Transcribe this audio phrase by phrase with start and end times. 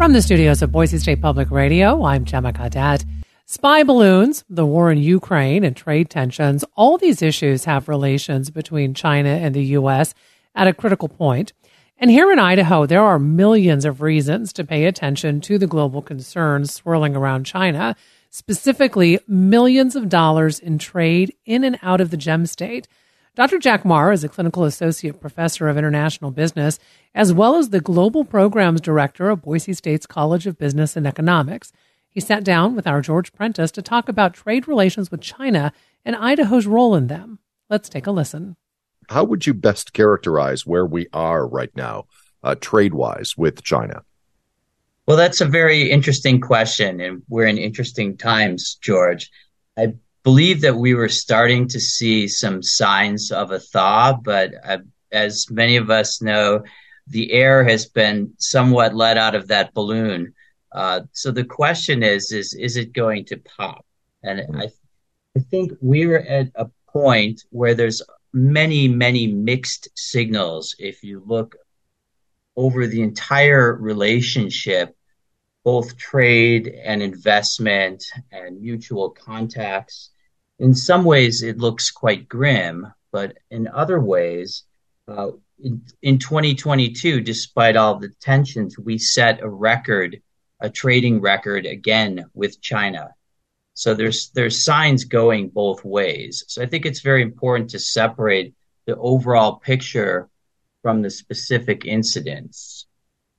[0.00, 3.04] From the studios of Boise State Public Radio, I'm Gemma Gaudette.
[3.44, 8.94] Spy balloons, the war in Ukraine, and trade tensions, all these issues have relations between
[8.94, 10.14] China and the U.S.
[10.54, 11.52] at a critical point.
[11.98, 16.00] And here in Idaho, there are millions of reasons to pay attention to the global
[16.00, 17.94] concerns swirling around China,
[18.30, 22.88] specifically millions of dollars in trade in and out of the gem state.
[23.34, 23.58] Dr.
[23.58, 26.78] Jack Marr is a clinical associate professor of international business,
[27.14, 31.72] as well as the global programs director of Boise State's College of Business and Economics.
[32.08, 35.72] He sat down with our George Prentice to talk about trade relations with China
[36.04, 37.38] and Idaho's role in them.
[37.68, 38.56] Let's take a listen
[39.10, 42.06] how would you best characterize where we are right now,
[42.42, 44.02] uh, trade wise, with China?
[45.06, 49.28] Well, that's a very interesting question, and we're in interesting times, George.
[49.76, 54.78] I believe that we were starting to see some signs of a thaw, but uh,
[55.10, 56.62] as many of us know,
[57.06, 60.34] the air has been somewhat let out of that balloon.
[60.72, 63.84] Uh, so the question is, is is it going to pop?
[64.22, 64.56] And.
[64.56, 64.70] I,
[65.36, 68.02] I think we're at a point where there's
[68.32, 71.56] many, many mixed signals if you look
[72.56, 74.96] over the entire relationship,
[75.64, 80.10] both trade and investment and mutual contacts.
[80.58, 84.64] In some ways, it looks quite grim, but in other ways,
[85.08, 90.22] uh, in, in 2022, despite all the tensions, we set a record,
[90.60, 93.14] a trading record again with China.
[93.74, 96.44] So there's there's signs going both ways.
[96.48, 98.54] So I think it's very important to separate
[98.86, 100.28] the overall picture
[100.82, 102.86] from the specific incidents.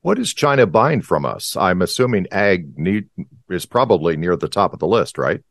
[0.02, 1.56] What is China buying from us?
[1.56, 3.10] I'm assuming ag need,
[3.50, 5.42] is probably near the top of the list, right?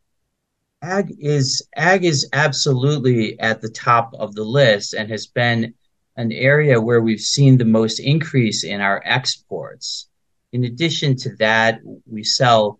[0.81, 5.73] Ag is ag is absolutely at the top of the list and has been
[6.17, 10.09] an area where we've seen the most increase in our exports.
[10.51, 12.79] In addition to that, we sell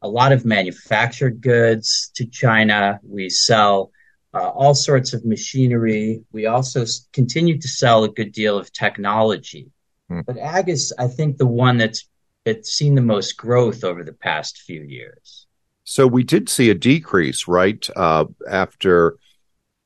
[0.00, 2.98] a lot of manufactured goods to China.
[3.02, 3.90] We sell
[4.32, 6.22] uh, all sorts of machinery.
[6.32, 9.70] We also continue to sell a good deal of technology.
[10.10, 10.20] Hmm.
[10.26, 12.06] But ag is, I think, the one that's
[12.44, 15.46] that's seen the most growth over the past few years.
[15.84, 17.88] So we did see a decrease, right?
[17.96, 19.16] Uh, after,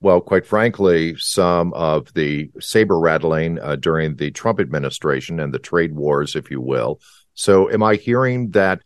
[0.01, 5.59] well, quite frankly, some of the saber rattling uh, during the Trump administration and the
[5.59, 7.01] trade wars, if you will.
[7.35, 8.83] So, am I hearing that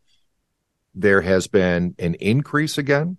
[0.95, 3.19] there has been an increase again?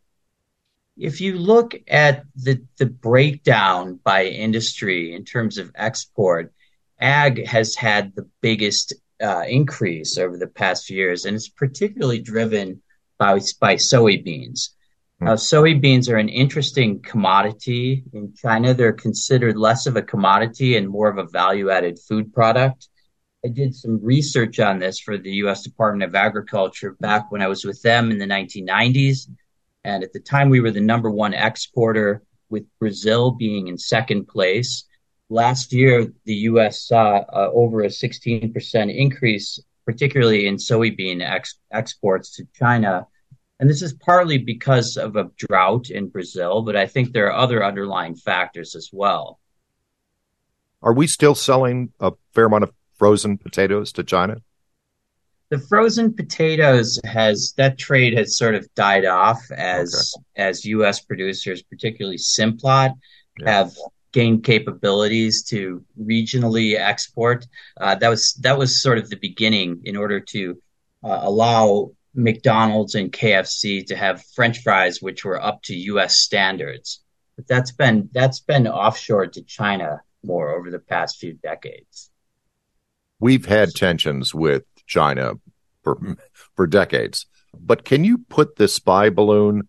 [0.97, 6.51] If you look at the, the breakdown by industry in terms of export,
[6.99, 12.19] ag has had the biggest uh, increase over the past few years, and it's particularly
[12.19, 12.81] driven
[13.17, 14.69] by, by soybeans.
[15.19, 15.25] Hmm.
[15.25, 18.73] Now, soybeans are an interesting commodity in China.
[18.73, 22.87] They're considered less of a commodity and more of a value added food product.
[23.45, 25.63] I did some research on this for the U.S.
[25.63, 29.29] Department of Agriculture back when I was with them in the 1990s.
[29.85, 34.27] And at the time, we were the number one exporter, with Brazil being in second
[34.27, 34.85] place.
[35.29, 36.81] Last year, the U.S.
[36.81, 43.05] saw uh, over a 16% increase, particularly in soybean ex- exports to China.
[43.59, 47.35] And this is partly because of a drought in Brazil, but I think there are
[47.35, 49.39] other underlying factors as well.
[50.81, 54.37] Are we still selling a fair amount of frozen potatoes to China?
[55.49, 60.47] The frozen potatoes has that trade has sort of died off as okay.
[60.47, 61.01] as U.S.
[61.01, 62.93] producers, particularly Simplot,
[63.39, 63.51] yeah.
[63.51, 63.73] have
[64.11, 67.45] gained capabilities to regionally export.
[67.79, 70.61] Uh, that was that was sort of the beginning in order to
[71.03, 76.19] uh, allow McDonald's and KFC to have French fries, which were up to U.S.
[76.19, 77.01] standards.
[77.35, 82.09] But that's been that's been offshored to China more over the past few decades
[83.19, 85.33] we've had tensions with China
[85.83, 86.17] for
[86.55, 87.25] for decades.
[87.57, 89.67] But can you put the spy balloon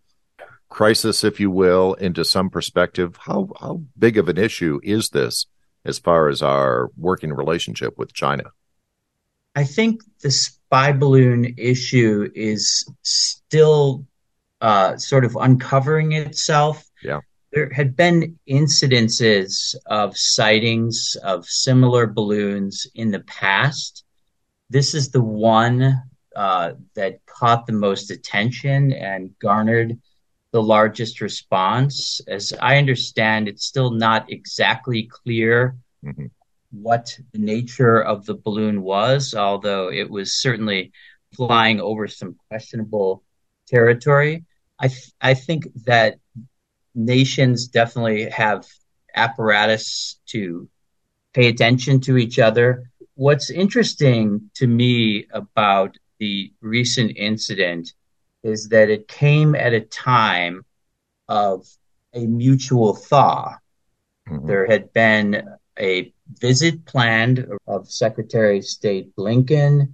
[0.71, 3.19] crisis, if you will, into some perspective?
[3.19, 5.47] How how big of an issue is this
[5.85, 8.45] as far as our working relationship with China?
[9.55, 14.07] I think the spy balloon issue is still
[14.61, 16.85] uh, sort of uncovering itself.
[17.03, 17.21] Yeah
[17.53, 24.05] there had been incidences of sightings of similar balloons in the past.
[24.69, 26.01] This is the one
[26.37, 29.99] uh, that caught the most attention and garnered
[30.53, 32.21] the largest response.
[32.27, 36.27] As I understand, it's still not exactly clear mm-hmm.
[36.71, 40.93] what the nature of the balloon was, although it was certainly
[41.35, 43.23] flying over some questionable
[43.69, 44.45] territory.
[44.79, 46.19] I th- I think that
[46.95, 48.67] nations definitely have
[49.15, 50.69] apparatus to
[51.33, 52.91] pay attention to each other.
[53.15, 57.93] What's interesting to me about the recent incident
[58.43, 60.65] is that it came at a time
[61.29, 61.67] of
[62.15, 63.57] a mutual thaw.
[64.29, 64.47] Mm-hmm.
[64.47, 65.49] There had been
[65.79, 69.93] a visit planned of Secretary of State Blinken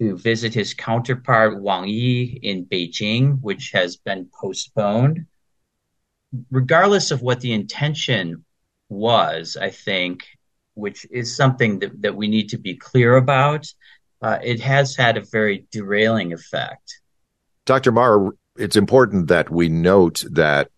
[0.00, 5.26] to visit his counterpart Wang Yi in Beijing, which has been postponed.
[6.50, 8.44] Regardless of what the intention
[8.88, 10.24] was, I think,
[10.74, 13.66] which is something that, that we need to be clear about,
[14.22, 17.00] uh, it has had a very derailing effect.
[17.68, 17.92] Dr.
[17.92, 20.70] Marr, it's important that we note that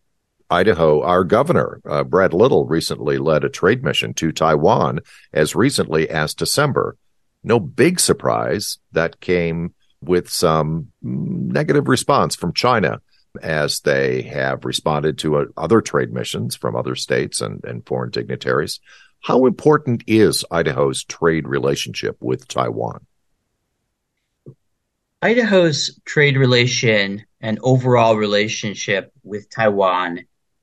[0.51, 4.99] Idaho, our governor, uh, Brad Little, recently led a trade mission to Taiwan
[5.33, 6.97] as recently as December.
[7.45, 13.01] No big surprise that came with some negative response from China
[13.41, 18.11] as they have responded to uh, other trade missions from other states and, and foreign
[18.11, 18.81] dignitaries.
[19.21, 23.07] How important is Idaho's trade relationship with Taiwan?
[25.23, 30.21] Idaho's trade relation and overall relationship with Taiwan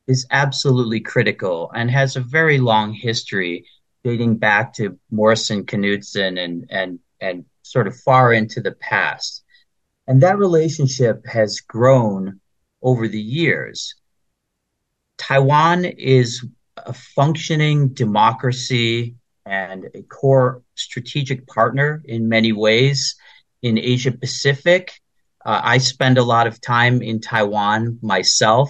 [0.07, 3.68] is absolutely critical and has a very long history
[4.04, 9.44] dating back to Morrison Knudsen and, and, and sort of far into the past.
[10.07, 12.39] And that relationship has grown
[12.81, 13.94] over the years.
[15.19, 16.44] Taiwan is
[16.77, 23.15] a functioning democracy and a core strategic partner in many ways
[23.62, 24.92] in Asia Pacific.
[25.45, 28.69] Uh, I spend a lot of time in Taiwan myself,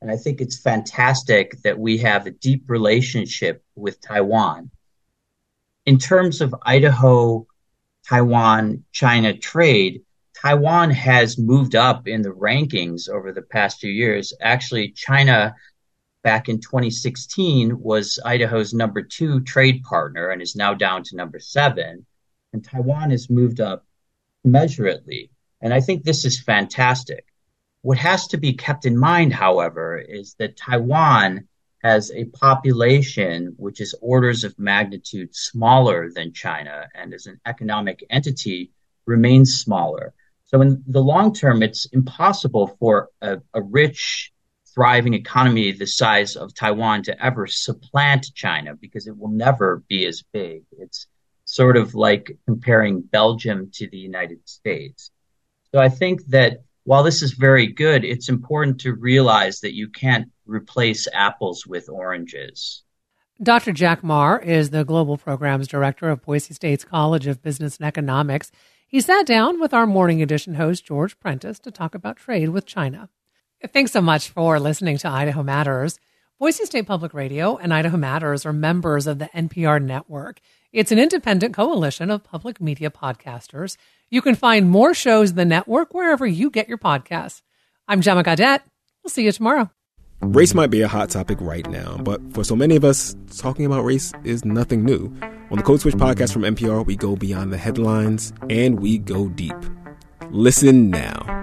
[0.00, 4.70] and I think it's fantastic that we have a deep relationship with Taiwan.
[5.86, 7.46] In terms of Idaho,
[8.06, 10.02] Taiwan, China trade,
[10.34, 14.32] Taiwan has moved up in the rankings over the past few years.
[14.40, 15.54] Actually, China
[16.22, 21.40] back in 2016 was Idaho's number two trade partner and is now down to number
[21.40, 22.06] seven.
[22.52, 23.84] And Taiwan has moved up
[24.50, 25.30] measurately.
[25.60, 27.24] And I think this is fantastic.
[27.82, 31.48] What has to be kept in mind, however, is that Taiwan
[31.82, 38.04] has a population which is orders of magnitude smaller than China and as an economic
[38.10, 38.72] entity
[39.06, 40.12] remains smaller.
[40.46, 44.32] So in the long term, it's impossible for a, a rich,
[44.74, 50.06] thriving economy the size of Taiwan to ever supplant China because it will never be
[50.06, 50.62] as big.
[50.78, 51.06] It's
[51.48, 55.10] sort of like comparing Belgium to the United States.
[55.72, 59.88] So I think that while this is very good, it's important to realize that you
[59.88, 62.82] can't replace apples with oranges.
[63.42, 63.72] Dr.
[63.72, 68.52] Jack Marr is the Global Programs Director of Boise State's College of Business and Economics.
[68.86, 72.66] He sat down with our morning edition host, George Prentice, to talk about trade with
[72.66, 73.08] China.
[73.72, 75.98] Thanks so much for listening to Idaho Matters.
[76.38, 80.40] Boise State Public Radio and Idaho Matters are members of the NPR network.
[80.78, 83.76] It's an independent coalition of public media podcasters.
[84.10, 87.42] You can find more shows in the network wherever you get your podcasts.
[87.88, 88.60] I'm Gemma Gaudette.
[89.02, 89.72] We'll see you tomorrow.
[90.20, 93.66] Race might be a hot topic right now, but for so many of us, talking
[93.66, 95.12] about race is nothing new.
[95.50, 99.28] On the Code Switch podcast from NPR, we go beyond the headlines and we go
[99.30, 99.56] deep.
[100.30, 101.38] Listen now.